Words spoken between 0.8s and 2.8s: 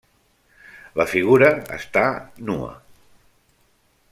La figura està nua.